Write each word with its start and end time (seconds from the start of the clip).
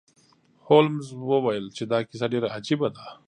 هولمز 0.67 1.07
وویل 1.31 1.65
چې 1.77 1.83
دا 1.91 1.99
کیسه 2.09 2.25
ډیره 2.33 2.47
عجیبه 2.57 2.87
ده. 2.95 3.05